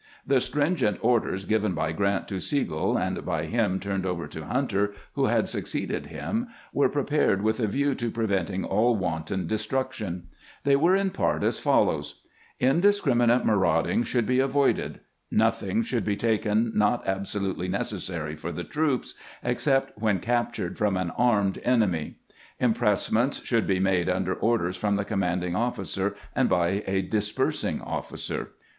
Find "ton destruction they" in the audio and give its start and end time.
9.25-10.75